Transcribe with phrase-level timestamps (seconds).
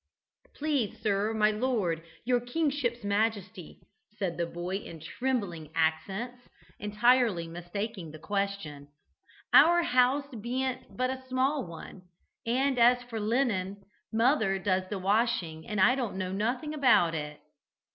[0.55, 3.83] "Please, sir, my lord, your kingship's majesty,"
[4.17, 6.41] said the boy in trembling accents,
[6.79, 8.87] entirely mistaking the question,
[9.53, 12.01] "our house bean't but a small one,
[12.47, 17.39] and as for linen, mother does the washing and I don't know nothing about it."